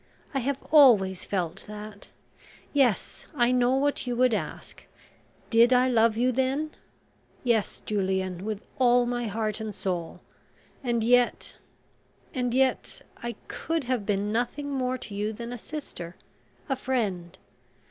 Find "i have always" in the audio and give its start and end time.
0.33-1.25